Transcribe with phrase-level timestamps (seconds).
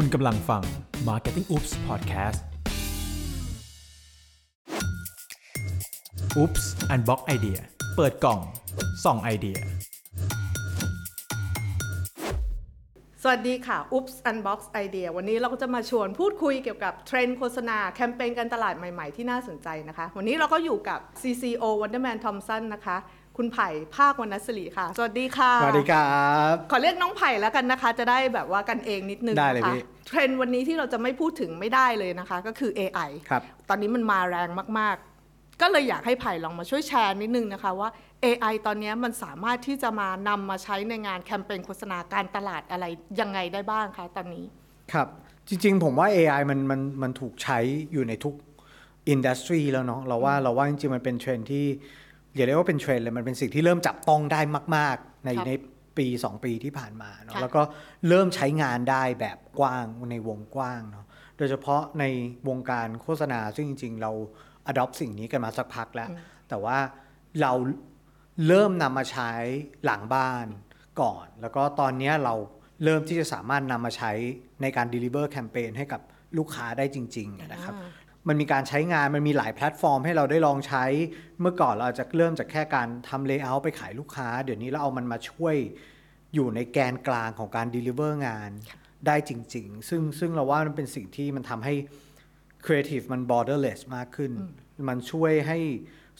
[0.00, 0.62] คุณกำลังฟัง
[1.08, 2.40] Marketing Oops Podcast
[6.40, 7.60] Oops Unbox Idea
[7.96, 8.40] เปิดกล่อง
[9.04, 9.58] ส่องไอเดีย
[13.22, 22.96] สวัสดีค่ะ Oops Unbox Idea วันนี้เราก็จะมาชวนพูดคุยเกี่ยวกับเทรนด์โฆษณา แคมเปญการตลาดใหม่ๆ ที่น่าสนใจนะคะ วันนี้เราก็อยู่กับ CCO Wonderman Thompson นะคะ
[23.36, 26.10] คุณไผ่ภาควรรณศิริค่ะ สวัสดีค่ะ สวัสดีครั
[26.52, 34.96] บ ขอเรียกน้องไผ่แล้วกันนะคะ จะได้แบบว่ากันเองนิดนึงได้เลยนะคะพี่เทรนด์วันนี้ที่เราจะไม่พูดถึงไม่ได้เลยนะคะ ก็คือ AI ครับ ตอนนี้มันมาแรงมาก
[35.28, 37.88] ๆ ก็เลยอยากให้ไผ่ลองมาช่วยแชร์นิดนึงนะคะว่า
[38.24, 42.84] AI ตอนนี้มันสามารถที่จะมานำมาใช้ในงานแคมเปญโฆษณาการตลาดอะไร
[43.20, 44.44] ยังไงได้บ้างคะตอนนี้
[44.92, 45.08] ครับ
[45.48, 47.58] จริงๆ ผมว่า AI มันมันมันถูกใช้
[47.92, 48.34] อยู่ในทุก
[49.08, 51.66] industry แล้วเนาะเราว่าเราว่าจริงๆ มันเป็นเทรนด์ที่
[52.36, 54.40] อย่าเรียกว่าเป็นเทรนด์เลยมันเป็นสิ่งที่เริ่มจับต้องได้
[54.76, 55.50] มาก ๆ ในครับใน
[55.98, 57.62] ปี 2 ปีที่ผ่านมาเนาะค่ะแล้วก็
[58.08, 62.04] เริ่มใช้งานได้แบบกว้างในวงกว้างเนาะโดยเฉพาะใน
[62.48, 64.12] วงการโฆษณาซึ่งจริง ๆ เรา
[64.70, 66.08] adopt สิ่งนี้กันมาสักพักแล้ว
[66.48, 66.78] แต่ว่า
[67.42, 67.52] เรา
[68.46, 69.30] เริ่มนำมาใช้
[69.84, 70.46] หลังบ้าน
[71.00, 72.34] ก่อน แล้วก็ตอนเนี้ยเรา
[72.84, 74.12] เริ่มที่จะสามารถนำมาใช้
[74.62, 76.00] ในการ deliver แคมเปญให้กับ
[76.38, 77.74] ลูกค้าได้จริงๆอะนะครับ
[78.28, 80.84] มันมีการใช้งานมันมีหลายแพลตฟอร์มให้เราได้ลองใช้
[81.40, 85.56] เมื่อก่อนเราอาจจะเริ่มจากแค่การทำ layout ไปขายลูกค้า เดี๋ยวนี้เราเอามันมาช่วย
[86.34, 88.50] อยู่ในแกนกลางของการ deliver งาน
[89.06, 91.74] ได้จริง ๆ ซึ่งซึ่งเราว่ามันเป็นสิ่งที่มันทำให้
[92.64, 94.32] Creative มัน borderless มากขึ้น
[94.88, 95.58] มันช่วยให้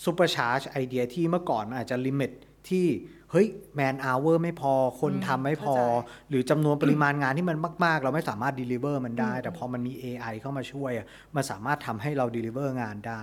[0.04, 2.32] supercharge ไอเดียที่เมื่อก่อนมันอาจจะ limit
[2.68, 2.86] ที่
[3.30, 3.46] เฮ้ย
[3.78, 13.22] man hour ไม่พอคนทำไม่พอเข้าใจหรือจำนวนปริมาณงานที่มันมาก ๆ เราไม่สามารถ deliver มันได้ แต่พอมันมี AI เข้ามาช่วยอะมันสามารถทำให้เรา deliver งานได้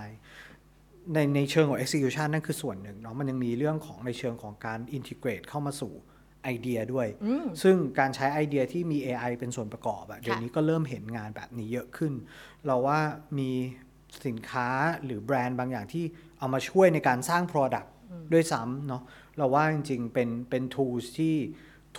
[1.13, 5.93] ในในเชิงของ execution นั่นคือส่วนหนึ่งเนาะมันยังมีเรื่องของในเชิงของการ integrate เข้ามาสู่
[6.43, 7.07] ไอเดียด้วย
[7.63, 12.13] ซึ่งการใช้ไอเดียที่มี AI เป็นส่วนประกอบอะเดี๋ยวนี้ก็เริ่มเห็นงานแบบนี้เยอะขึ้น
[12.65, 12.99] เราว่า
[13.39, 13.51] มี
[14.25, 14.67] สินค้า
[15.05, 16.05] หรือแบรนด์บางอย่างที่
[16.39, 17.87] เอามาช่วยในการสร้าง Product
[18.33, 19.03] ด้วยซ้ำเนาะ
[19.37, 21.35] เราว่าจริงๆเป็นเป็น tools ที่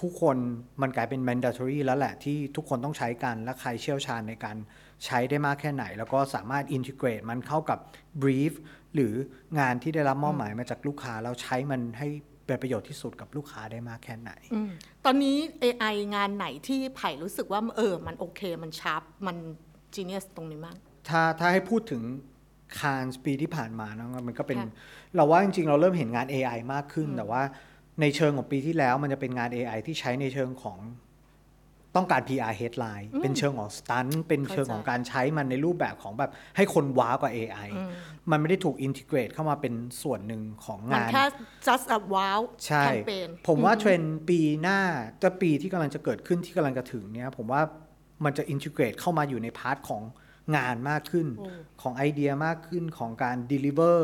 [0.01, 0.37] ทุกคน
[0.83, 4.57] มันกลายเป็น mandatory แล้วแหละที่ทุกคนต้องใช้กัน และใครเชี่ยวชาญในการ
[5.05, 7.79] ใช้ได้มากแค่ไหน แล้วก็สามารถ integrate มันเข้ากับ
[8.23, 8.53] brief
[8.95, 9.13] หรือ
[9.59, 12.09] งานที่ได้รับมอบหมายมาจากลูกค้า แล้วใช้มันให้
[12.47, 14.71] เป็นประโยชน์ที่สุดกับลูกค้าได้มากแค่ไหนอืม
[15.05, 19.37] ตอนนี้ AI งานไหนที่ไผ่รู้สึกว่าเออ มันโอเค มันชาร์ปมัน
[19.95, 20.77] จีเนียสตรงนี้มาก
[21.09, 22.03] ถ้าถ้าให้พูดถึง
[22.79, 24.73] คานปีที่ผ่านมานะมันก็เป็นค่ะ
[25.15, 27.43] เราว่าจริงๆ เราเริ่มเห็นงาน AI มากขึ้น แต่ว่า
[28.01, 30.79] ในเชิงของปีที่แล้วมันจะเป็นงาน AI ที่ใช้ในเชิงของ
[31.99, 37.69] ต้องการ PR headline เป็นเชิงของ stunt เป็นเชิงของการใช้มันในรูปแบบของแบบให้คน wow กับ AI
[38.31, 41.25] มันไม่ได้ถูก integrate เข้ามาเป็นส่วนหนึ่งของมันงานแค่
[41.67, 44.81] just a wow ใช่แคมเปญผมว่าเทรนด์ปีหน้า
[45.23, 47.61] จะปีที่กำลังจะเกิดขึ้นที่กำลังจะถึงเนี้ยผมว่า
[48.25, 50.03] มันจะ integrate เข้ามาอยู่ใน part ของ
[50.57, 51.27] งานมากขึ้น
[51.83, 54.01] ของไอเดียมากขึ้นของการ deliver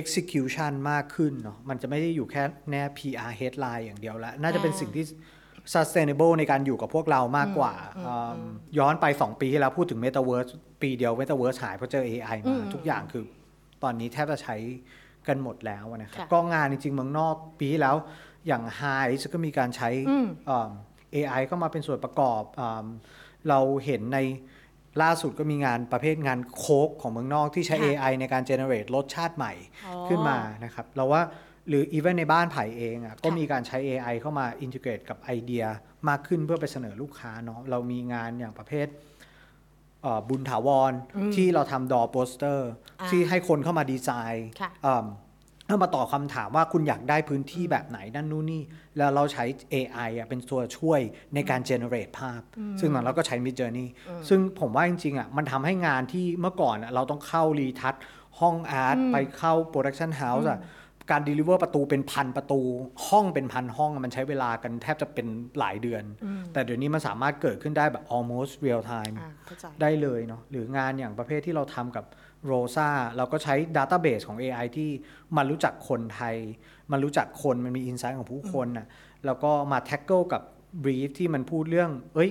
[0.00, 5.04] execution มากขึ้นเนาะมันจะไม่ได้อยู่แค่แน่ PR headline อย่างเดียวแล้ว น่าจะเป็นสิ่งที่
[5.74, 8.40] sustainable ในการอยู่กับพวกเรามากกว่าอืม
[8.78, 10.50] ย้อนไป 2 ปีที่แล้วพูดถึง Metaverse
[10.82, 13.24] ปีเดียว Metaverse หายเพราะเจอ AI มา ทุกอย่างคือ
[13.82, 14.56] ตอนนี้แทบจะใช้
[15.28, 17.96] กันหมดแล้วนะครับค่ะก็งานจริงๆเมืองนอกปีที่แล้ว
[18.46, 19.90] อย่าง High ก็มีการใช้
[20.46, 20.70] เอิ่ม
[21.14, 22.84] AI เข้ามาเป็นส่วนประกอบอม
[23.48, 24.18] เราเห็นใน
[25.02, 29.52] ล่าสุดก็มีงานประเภทงานโค้กของเมืองนอกที่ใช้ ค่ะ AI ในการ generate รสชาติใหม่
[29.86, 31.22] อ๋อ ขึ้นมานะครับเราว่า
[31.68, 35.64] หรือ even ในบ้านไผ่เองอะก็ค่ะมีการใช้ AI เข้ามา integrate กับไอเดีย
[36.08, 38.86] มากขึ้นเพื่อไปเสนอลูกค้าเนาะเรามีงานอย่างประเภท
[40.02, 40.92] เอ่อบุญถาวร
[41.36, 42.70] ที่เราทำดอโปสเตอร์
[43.00, 45.06] อ่าที่ให้คนเข้ามาดีไซน์ค่ะ เอิ่ม
[45.70, 48.62] เพื่อมาตอบคำถามว่าคุณอยากได้พื้นที่แบบไหนนั่นนู่นนี่
[48.96, 49.44] แล้วเราใช้
[49.74, 51.00] AI อะเป็นตัวช่วย
[51.34, 52.40] ในการ generate ภาพ
[52.80, 53.86] ซึ่งตอนเราก็ใช้ Mid Journey
[54.28, 57.94] ซึ่งผมว่าจริงๆอะมันทำให้งานที่เมื่อก่อนอะเราต้องเข้ารีทัช
[58.40, 60.58] ห้องอาร์ตไปเข้า Production House อะ
[61.10, 62.60] การ deliver ประตูเป็นพันประตู
[63.08, 65.26] ห้องเป็นพันห้องอะมันใช้เวลากันแทบจะเป็น
[65.58, 66.04] หลายเดือน
[66.52, 72.04] แต่เดี๋ยวนี้มันสามารถเกิดขึ้นได้แบบ almost real time อ่าเข้าใจได้เลยเนาะหรืองานอย่างประเภทที่เราทำกับ
[72.50, 74.90] Rosa เราก็ใช้ Database ของ AI ที่
[75.36, 76.36] มันรู้จักคนไทย
[76.92, 78.86] มันรู้จักคนมันมี insight ของผู้คนน่ะ
[79.26, 80.42] แล้วก็มา tackle กับ
[80.84, 82.30] brief ที่มันพูดเรื่อง เอ้ย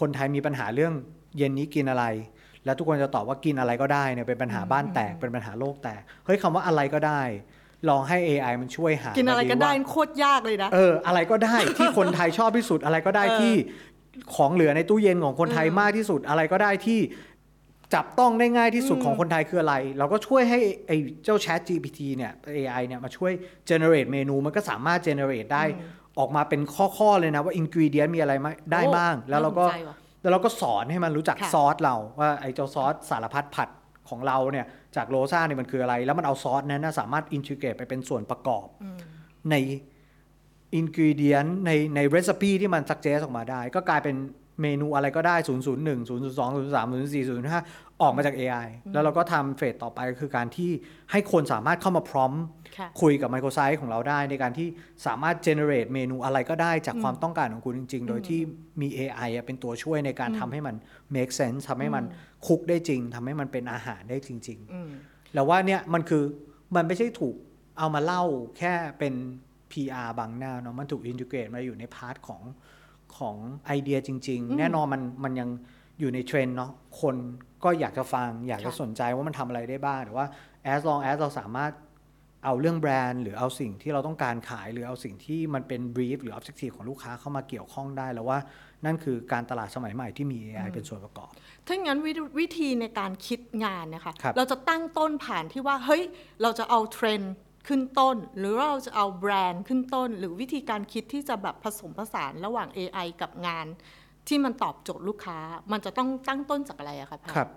[0.00, 0.92] คนไทยมีปัญหาเรื่อง
[1.36, 2.04] เย็นนี้กินอะไร
[2.64, 7.22] แล้วทุกคนจะตอบว่ากินอะไรก็ได้เนี่ยเป็นปัญหาบ้านแตกเป็นปัญหาโลกแตกเฮ้ยคำว่าอะไรก็ได้
[7.88, 13.54] ลองให้ AI มันช่วยหากินอะไรมาก็ได้ว่าโคตรยากเลยนะ เอออะไรก็ได้ที่คนไทยชอบที่สุดอะไรก็ได้เออที่
[14.34, 17.00] ของเหลือในตู้เย็นของคนไทยมากที่สุดอะไรก็ได้ที่
[17.94, 23.32] จับต้องได้ง่ายที่สุดของคนไทยคืออะไร เราก็ช่วยให้ไอ้เจ้า Chat GPT เนี่ย AI เนี่ยมาช่วย
[23.68, 25.64] generate เมนูมันก็สามารถ generate ได้
[26.18, 26.60] ออกมาเป็น
[26.96, 33.68] ข้อๆเลยนะว่า ingredient มีอะไรมาได้บ้าง แล้วเราก็น่สนใจว่ะแล้วเราก็สอนให้มันรู้จักค่ะซอสเราว่าไอ้เจ้าซอสสารพัดผัด
[34.08, 34.66] ของเราเนี่ย
[34.96, 38.66] จากโรซ่าเนี่ยมันคืออะไร แล้วมันเอาซอสนั้นนะสามารถอินทิเกรตไปเป็นส่วนประกอบ
[39.50, 39.54] ใน
[40.74, 44.16] อินกิเดียนในในเรซิปีที่มันสักเจสออกมาได้ ก็กลายเป็น
[44.62, 48.68] เมนูอะไรก็ได้ 0 0 1 0 0 2 0 3 0 4 0 5 ออกมาจาก AI
[48.92, 50.70] แล้วเราก็ทำเฟสต่อไปก็คือการที่
[51.10, 52.32] ให้คนสามารถเข้ามาพร้อม
[52.78, 54.68] ค่ะคุยกับ Microsoft ของเราได้ ในการที่
[55.06, 58.40] สามารถ generate เมนูอะไรก็ได้จากความต้องการของคุณจริง ๆ โดยที่
[58.80, 60.76] มี AI อะเป็นตัวช่วยในการทำให้มัน
[61.14, 62.04] make sense ทำให้มัน
[62.46, 64.90] คุกได้จริงทำให้มันเป็นอาหารได้จริงๆอืม
[65.34, 66.24] แล้วว่าเนี่ยมันคือ
[66.76, 67.36] มันไม่ใช่ถูก
[67.78, 68.22] เอามาเล่า
[68.58, 69.14] แค่เป็น
[69.72, 72.42] PR บางหน้าเนาะมันถูก integrate มาอยู่ใน part ของ
[73.18, 75.48] ของไอเดียจริง ๆ แน่นอนมันมันยัง
[76.00, 76.70] อยู่ในเทรนด์เนาะ
[77.00, 77.16] คน
[77.64, 80.26] ก็อยากจะฟังอยากจะค่ะสนใจว่ามันทำอะไรได้บ้าง แต่ว่า
[80.74, 81.72] as long as เราสามารถ
[82.44, 88.38] เอาเรื่องแบรนด์ หรือเอาสิ่งที่เราต้องการขาย หรือเอาสิ่งที่มันเป็น brief หรือ objective ของลูกค้าเข้ามาเกี่ยวข้องได้แล้วว่า
[88.84, 91.30] นั่นคือการตลาดสมัยใหม่ที่มี AI เป็นส่วนประกอบ
[91.66, 96.02] ถ้างั้นวิธีวิธีในการคิดงานเนะคะครับเราจะตั้งต้นผ่านที่ว่า เฮ้ย
[96.42, 97.32] เราจะเอาเทรนด์
[97.68, 103.66] ขึ้นต้น หรือเราจะเอาแบรนด์ขึ้นต้น หรือวิธีการคิดที่จะแบบผสมผสานระหว่าง AI กับงาน
[104.28, 105.38] ที่มันตอบโจทย์ลูกค้า
[105.72, 107.48] มันจะต้องตั้งต้นจากอะไรอะคะไผ่ครับ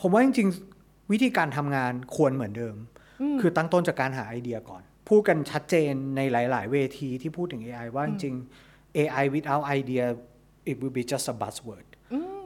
[0.00, 2.76] ผมว่าจริงๆ วิธีการทำงานควรเหมือนเดิม
[3.40, 10.04] คือตั้งต้นจากการหาไอเดียก่อน พูดกันชัดเจนในหลาย ๆ เวทีที่พูดถึง AI ว่าจริงๆ AI without idea
[10.70, 11.86] it will be just a buzzword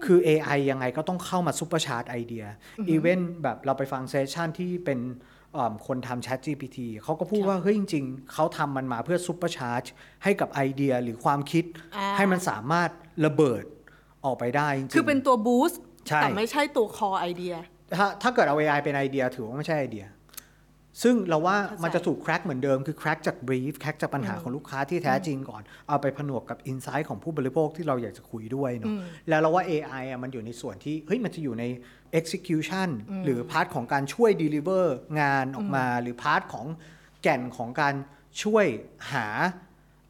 [0.04, 2.44] คือ AI ยังไงก็ต้องเข้ามา supercharge ไอเดีย
[2.88, 5.33] even แบบเราไปฟัง session ที่เป็นเอิ่ม
[5.86, 9.84] คนทำ Chat GPT เขาก็พูดว่าเฮ้ยจริง ๆเขาทำมันมาเพื่อ supercharge
[10.24, 11.64] ให้กับไอเดียหรือความคิด
[11.96, 12.90] อ่าให้มันสามารถ
[13.26, 13.64] ระเบิด
[14.24, 17.54] ออกไปได้จริงๆคือเป็นตัว boost ใช่แต่ไม่ใช่ตัว core ไอเดีย
[17.98, 20.06] ถ้าถ้าเกิดเอา AI เป็นไอเดียถือว่าไม่ใช่ไอเดีย
[21.02, 28.94] ซึ่งเราว่าเข้าใจมันจะถูก crack เหมือนเดิมคือแคร็กจาก brief crack จากปัญหาของลูกค้าที่แท้จริงก่อน เอาไปผนวกกับ insight ของผู้บริโภคที่เราอยากจะคุยด้วยเนาะ
[29.28, 31.64] แล้วเราว่า AI อะมันอยู่ในส่วนที่เฮ้ยมันจะอยู่ใน
[32.18, 32.88] execution
[33.24, 34.84] หรือ part ของการช่วย deliver
[35.20, 36.66] งานออกมา หรือ part ของ
[37.22, 37.94] แก่นของการ
[38.42, 38.66] ช่วย
[39.12, 39.26] หา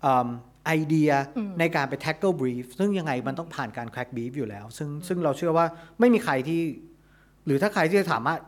[0.03, 0.29] เอิ่ม
[0.67, 1.11] ไอเดีย
[1.59, 5.67] ในการไป tackle brief ซึ่งยังไงมันต้องผ่านการ crack brief อยู่แล้ว ซึ่งซึ่งเราเชื่อว่า
[6.01, 6.61] ไม่มีใครที่
[7.47, 8.41] หรือถ้าใครที่จะสามารถ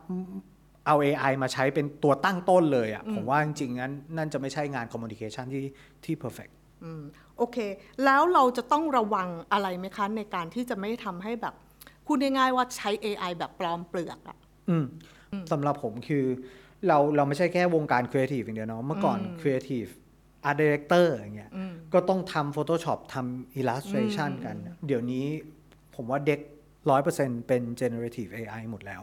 [0.87, 5.65] เอา AI มาใช้เป็นตัวตั้งต้นเลยอะ่ะผมว่าจริงๆนั้นนั่นจะไม่ใช่งาน communication ที่
[6.05, 6.51] ที่ perfect
[6.83, 7.01] อืม
[7.37, 7.57] โอเค
[8.03, 11.53] แล้วเราจะต้องระวังอะไรไหมคะ ในการที่จะไม่ทำให้แบบ
[12.05, 14.37] พูดง่ายๆว่าใช้ AI แบบปลอมเปลือกอะ
[14.69, 14.85] อืม
[15.51, 16.25] สำหรับผมคือ
[16.87, 19.89] เราเราไม่ใช่แค่วงการ creative อย่างเดียวเนาะเมื่อก่อน creative
[20.49, 21.51] art director อย่างเงี้ย
[21.93, 24.55] ก็ต้องทำ Photoshop ทำ illustration กัน
[24.87, 25.25] เดี๋ยวนี้
[25.95, 26.39] ผมว่าเด็ก
[26.89, 29.01] ร้อยเปอร์เซ็นเป็น generative AI หมดแล้ว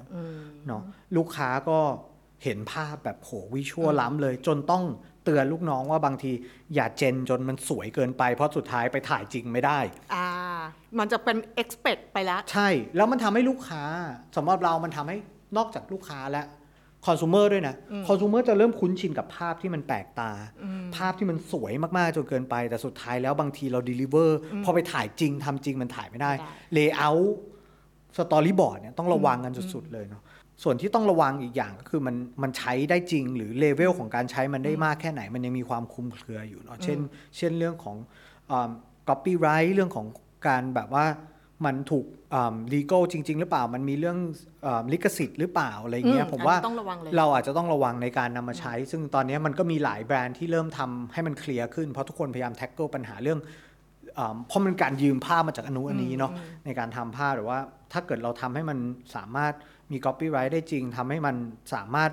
[0.67, 0.83] เนาะ
[1.17, 1.79] ลูกค้าก็
[2.45, 4.85] เห็นภาพแบบโหวิชวลล้ำเลย จนต้อง
[5.25, 6.33] เตือนลูกน้องว่าบางที
[6.75, 9.79] อย่าเจนจนมันสวยเกินไป เพราะสุดท้ายไปถ่ายจริงไม่ได้
[10.15, 10.29] อ่า
[10.99, 13.83] มันจะเป็น expect ไปแล้ว ใช่ แล้วมันทำให้ลูกค้า
[14.37, 15.17] สำหรับเรามันทำให้
[15.57, 16.45] นอกจากลูกค้าและ
[17.07, 17.75] คอน sumer ด้วยนะ
[18.07, 20.31] คอน sumer จะเริ่มคุ้นชินกับภาพที่มันแปลกตา
[20.97, 24.31] ภาพที่มันสวยมาก ๆ จนเกินไป แต่สุดท้ายแล้วบางทีเรา deliver
[24.65, 26.33] พอไปถ่ายจริงทำจริงมันถ่ายไม่ได้
[28.15, 30.23] ไม่ได้ layout storyboard เนี่ยต้องระวังกันสุดๆเลยเนาะ
[30.63, 36.99] ส่วนที่ต้องระวังอีกอย่างก็คือมันมันใช้ได้จริง หรือเลเวลของการใช้มันได้มากแค่ไหน มันยังมีความคลุมเครืออยู่เนาะเช่น
[37.37, 37.97] เช่นเรื่องของ
[38.51, 38.71] อ่า
[39.09, 40.07] copyright เรื่องของ
[40.49, 41.07] การแบบว่า
[41.67, 44.19] มันถูกอ่า legal จริง ๆ หรือเปล่า มันมีเรื่อง
[44.67, 53.41] อาลิขสิทธิ์หรือเปล่าอะไรเงี้ยอืมผมว่าอันนี้ต้องระวังเลยเราอาจจะต้องระวังในการนำมาใช้ ซึ่งตอนนี้มันก็มีหลายแบรนด์ที่เริ่มทำให้มันเคลียร์ขึ้นเพราะทุกคนพยายาม tackle ปัญหาเรื่อง
[54.19, 56.33] อ่าเพราะมันการยืมภาพมาจากอนุอันนี้เนาะ
[56.65, 57.59] ในการทำภาพหรือว่า
[57.95, 58.79] ถ้าเกิดเราทำให้มัน
[59.17, 59.53] สามารถ
[59.93, 61.37] มี copyright ได้จริงทำให้มัน
[61.75, 62.11] สามารถ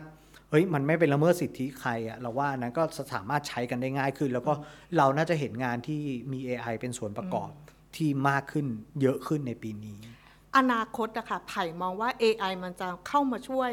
[0.50, 2.84] เฮ้ยมันไม่เป็นละเมิดสิทธิใครอะเราว่าอันนั้นก็
[3.14, 4.54] สามารถใช้กันได้ง่ายขึ้น แล้วก็
[4.98, 7.50] เราน่าจะเห็นงานที่มี AI เป็นส่วนประกอบ
[7.96, 8.68] ที่มากขึ้น
[9.02, 9.98] เยอะขึ้นในปีนี้
[10.58, 13.72] อนาคตอะค่ะไผ่มองว่า AI มันจะเข้ามาช่วย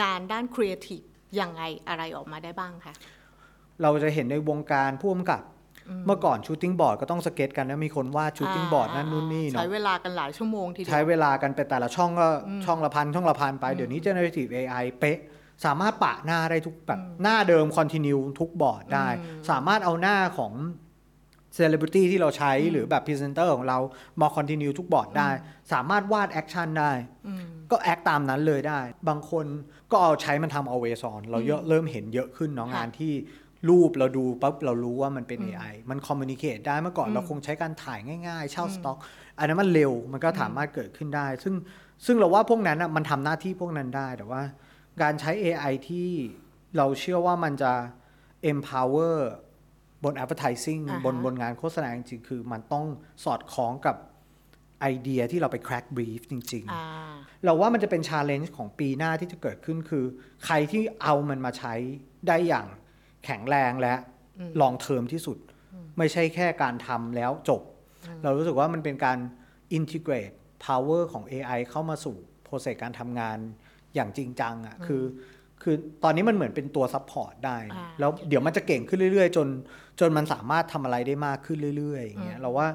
[0.00, 1.04] งานด้าน creative
[1.40, 2.94] ยังไงอะไรออกมาได้บ้างคะ
[3.82, 5.42] เราจะเห็นในวงการผู้กำกับ
[6.06, 12.28] เมื่อก่อน shooting board ก็ต้องสเก็ตกันแล้วมีคนวาด shooting board นั่นนู่นนี่ใช้เนาะเวลากันหลายชั่วโมงทีเดีใช้ยวเวลากันไปแต่ละช่องก็
[12.66, 15.18] ช่องละพันช่องละพันไปเดี๋ยวนี้ generative AI เป๊ะ
[15.64, 19.08] สามารถปะหน้าได้ทุกแบบหน้าเดิม continue ทุกบอร์ดได้
[19.50, 20.52] สามารถเอาหน้าของ
[21.58, 23.78] celebrity ที่เราใช้หรือแบบ presenter ของเรา
[24.20, 25.28] มา continue ทุกบอร์ดได้
[25.72, 26.92] สามารถวาด action ได้
[27.70, 29.46] ก็ act ตามนั้นเลยได้ บางคน
[29.90, 33.12] ก็เอาใช้มันทำ always on เราเยอะเริ่มเห็นเยอะขึ้นเนาะค่ะงานที่
[33.68, 38.98] รูปเราดูปั๊บเรารู้ว่ามันเป็น AI มัน communicate ได้เมื่อก่อนเราคงใช้การถ่ายง่ายๆ เช่าสต็อก
[39.38, 41.54] อันนั้นมันเร็วมันก็สามารถเกิดขึ้นได้ ซึ่ง
[42.06, 44.42] ซึ่งเราว่าพวกนั้นน่ะมันทำหน้าที่พวกนั้นได้แต่ว่า
[45.02, 46.08] การใช้ AI ที่
[46.76, 47.72] เราเชื่อว่ามันจะ
[48.52, 49.16] empower
[50.04, 52.86] บน advertising อ่าฮะบนบนงานโฆษณาจริงๆคือมันต้อง
[53.24, 53.96] สอดคล้องกับ
[54.80, 56.84] ไอเดียที่เราไป crack brief จริงๆอ่า
[57.44, 60.04] เราว่ามันจะเป็น challenge ของปีหน้าที่จะเกิดขึ้นคือ
[60.44, 61.74] ใครที่เอามันมาใช้
[62.28, 62.66] ได้อย่าง
[63.24, 63.94] แข็งแรงและ
[64.60, 65.38] ลองเทอมที่สุด
[65.98, 67.62] ไม่ใช่แค่การทำแล้วจบ
[68.22, 69.18] เรารู้สึกว่ามันเป็นการ
[69.78, 73.38] integrate power ของ AI เข้ามาสู่ process การทำงาน
[73.94, 75.02] อย่างจริงจังอะ่ะคือ
[75.62, 79.48] คือตอนนี้มันเหมือนเป็นตัว support ได้อ่าแล้วเดี๋ยวมันจะเก่งขึ้นเรื่อย ๆ จน
[80.00, 82.68] จนมันสามารถทำอะไรได้มากขึ้นเรื่อยๆอย่างเงี้ยเราว่า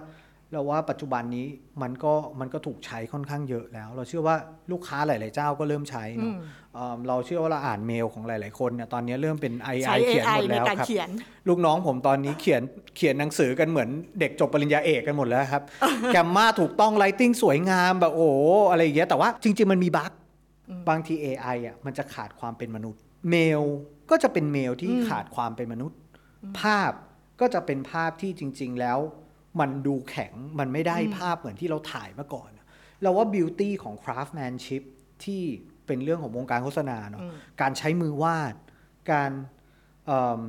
[0.52, 1.48] เราว่าปัจจุบันนี้
[1.82, 4.36] มันก็มันก็ถูกใช้ค่อนข้างเยอะแล้ว เราเชื่อว่า
[4.72, 6.34] ลูกค้าหลาย ๆ เจ้าก็เริ่มใช้เนอะ
[6.76, 11.10] เอิ่มเราเชื่อว่าเราอ่านเมลของหลาย ๆ คนเนี่ยตอนนี้เริ่มเป็น AI ใช้เขียน AI หมดในแล้วการครับเขียน
[11.48, 12.62] ลูกน้องผมตอนนี้เขียน
[12.96, 13.90] เขียนหนังสือกันเหมือน
[14.20, 15.64] เด็กจบปริญญาเอกกันหมดแล้วครับ
[16.14, 18.38] แกมมาถูกต้องไ i ติ้งสวยงามแบบโอ้โห
[18.70, 20.12] อะไรอย่างเงี้ยแต่ว่าจริง ๆ มันมีบั๊ก
[20.90, 23.62] บางที AI อะมันจะขาดความเป็นมนุษย์ เมล
[24.10, 25.98] ก็จะเป็นเมลที่ขาดความเป็นมนุษย์
[26.60, 26.92] ภาพ
[27.42, 29.00] ก็จะเป็นภาพที่จริง ๆ แล้ว
[29.60, 32.66] มันดูแข็งมันไม่ได้ภาพเหมือนที่เราถ่ายเมื่อก่อนอะ
[33.02, 34.84] เราว่า beauty ของ craftsmanship
[35.24, 35.42] ที่
[35.86, 37.24] เป็นเรื่องของวงการโฆษณาเนาะ
[37.62, 38.54] การใช้มือวาด
[39.12, 39.32] การ
[40.06, 40.42] เอิ่ม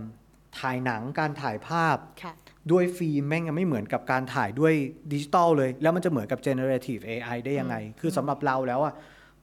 [0.60, 2.34] ถ่ายหนังการถ่ายภาพค่ะ
[2.72, 4.74] ด้วยฟิล์มแม่งยังไม่เหมือนกับการถ่ายด้วย
[5.12, 8.94] ดิจิตอลเลย แล้วมันจะเหมือนกับ generative AI ได้ยังไง คือสำหรับเราแล้วอะ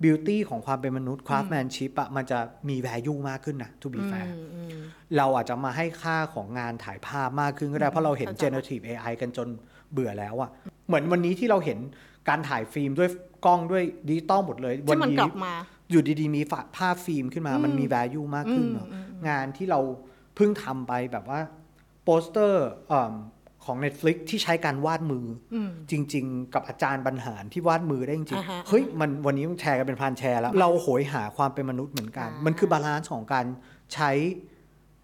[0.03, 4.29] beauty ของความเป็นมนุษย์ craftsmanship อะมันจะมี value มากขึ้นนะ to be fair
[5.17, 9.47] เราอาจจะมาให้ค่าของงานถ่ายภาพมากขึ้นก็ได้ เพราะเราเห็นเข้าใจ generative AI กันจน
[9.91, 10.49] เบื่อแล้วอะ
[10.87, 11.79] เหมือนวันนี้ที่เราเห็น
[12.29, 13.09] การถ่ายฟิล์มด้วย
[13.45, 15.53] กล้องด้วยดิจิตอลหมดเลย วันนี้ที่มันกลับมา
[15.91, 16.41] อยู่ดีๆ มี
[16.77, 18.87] ภาพฟิล์มขึ้นมา มันมี value มากขึ้นเนอะ
[19.29, 19.79] งานที่เรา
[20.35, 21.39] เพิ่งทำไปแบบว่า
[22.03, 23.13] โปสเตอร์เอิ่ม
[23.65, 25.55] ของ Netflix ที่ใช้การวาดมืออ
[25.91, 33.45] จริง ๆ กับอาจารย์บรรหารที่วาดมือได้จริงอ่าฮะๆเฮ้ยมันวันนี้มันแชร์กันเป็นพันแชร์แล้ว เราโหยหาความเป็นมนุษย์เหมือนกันอ่ามัมันคือ balance ของการ
[33.93, 34.11] ใช้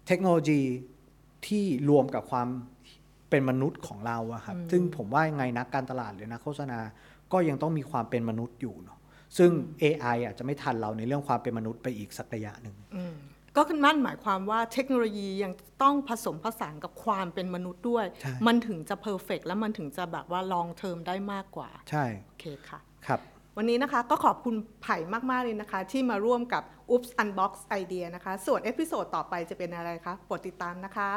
[0.06, 0.62] เทคโนโลยี
[1.46, 2.48] ที่รวมกับความ
[3.30, 6.78] เป็นมนุษย์ของเราอะครับซึ่งผมว่ายังไงนักการตลาดหรือนักโฆษณา
[7.32, 8.98] ก็ยังต้องมีความเป็นมนุษย์อยู่เนาะ
[9.38, 9.50] ซึ่ง
[9.82, 12.76] AI อาจจะไม่ทันเราในเรื่องความเป็นมนุษย์ไปอีกสักระยะหนึ่ง
[13.56, 23.20] ก็คือนั่นหมายความว่าเทคโนโลยียังต้องผสมผสานกับความเป็นมนุษย์ด้วย ใช่ มันถึงจะ perfect แล้วมันถึงจะแบบว่า long term ได้มากกว่า ใช่โอเคค่ะ ครับ
[23.56, 24.96] วันนี้นะคะก็ขอบคุณไผ่
[25.30, 31.10] มาก ๆ เลยนะคะ ที่มาร่วมกับ Oops Unbox Idea นะคะ ส่วน episode ต่อไปจะเป็นอะไรคะโปรดติดตามนะคะ